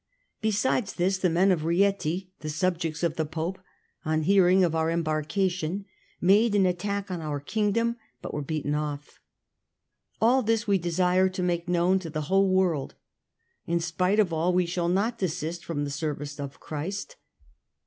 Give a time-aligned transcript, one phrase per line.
[0.41, 3.59] Besides this, the men of Rieti, the subjects of the Pope,
[4.03, 5.85] on hearing of our embarkation,
[6.19, 9.19] made an attack on our kingdom, but were beaten off.
[10.19, 12.95] All this we desire to make known to the whole world;
[13.67, 17.17] in spite of all we shall not desist from the service of Christ.